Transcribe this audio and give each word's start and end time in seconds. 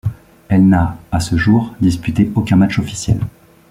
Elle 0.47 0.67
n'a, 0.67 0.97
à 1.11 1.19
ce 1.19 1.37
jour, 1.37 1.75
disputé 1.79 2.31
aucun 2.33 2.55
match 2.55 2.79
officiel. 2.79 3.19